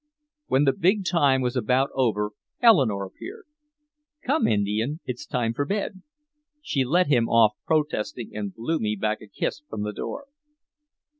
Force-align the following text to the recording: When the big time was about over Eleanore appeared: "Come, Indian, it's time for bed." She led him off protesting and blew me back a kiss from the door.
When 0.47 0.63
the 0.63 0.73
big 0.73 1.05
time 1.05 1.41
was 1.41 1.55
about 1.55 1.91
over 1.93 2.31
Eleanore 2.59 3.05
appeared: 3.05 3.43
"Come, 4.25 4.47
Indian, 4.47 4.99
it's 5.05 5.27
time 5.27 5.53
for 5.53 5.63
bed." 5.63 6.01
She 6.59 6.83
led 6.83 7.05
him 7.05 7.29
off 7.29 7.53
protesting 7.67 8.31
and 8.35 8.51
blew 8.51 8.79
me 8.79 8.95
back 8.95 9.21
a 9.21 9.27
kiss 9.27 9.61
from 9.69 9.83
the 9.83 9.93
door. 9.93 10.25